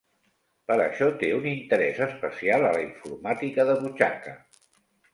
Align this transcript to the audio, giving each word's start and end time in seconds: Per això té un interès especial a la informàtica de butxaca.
Per 0.71 0.77
això 0.85 1.09
té 1.25 1.29
un 1.41 1.45
interès 1.51 2.01
especial 2.07 2.67
a 2.71 2.75
la 2.79 2.83
informàtica 2.89 3.71
de 3.71 3.81
butxaca. 3.87 4.39